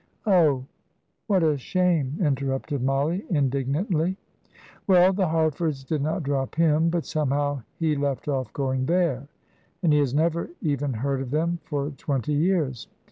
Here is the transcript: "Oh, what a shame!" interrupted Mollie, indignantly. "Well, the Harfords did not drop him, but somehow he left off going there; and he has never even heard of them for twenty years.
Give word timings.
"Oh, 0.25 0.65
what 1.27 1.43
a 1.43 1.59
shame!" 1.59 2.17
interrupted 2.19 2.81
Mollie, 2.81 3.23
indignantly. 3.29 4.17
"Well, 4.87 5.13
the 5.13 5.27
Harfords 5.27 5.83
did 5.83 6.01
not 6.01 6.23
drop 6.23 6.55
him, 6.55 6.89
but 6.89 7.05
somehow 7.05 7.61
he 7.77 7.95
left 7.95 8.27
off 8.27 8.51
going 8.51 8.87
there; 8.87 9.27
and 9.83 9.93
he 9.93 9.99
has 9.99 10.15
never 10.15 10.49
even 10.59 10.91
heard 10.91 11.21
of 11.21 11.29
them 11.29 11.59
for 11.65 11.91
twenty 11.91 12.33
years. 12.33 12.87